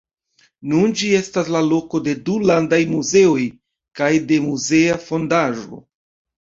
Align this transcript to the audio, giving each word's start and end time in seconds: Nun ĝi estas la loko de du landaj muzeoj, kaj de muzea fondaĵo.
Nun 0.69 0.95
ĝi 1.01 1.09
estas 1.17 1.51
la 1.57 1.61
loko 1.67 2.01
de 2.09 2.15
du 2.31 2.39
landaj 2.53 2.81
muzeoj, 2.95 3.45
kaj 4.01 4.13
de 4.33 4.43
muzea 4.49 5.01
fondaĵo. 5.09 5.85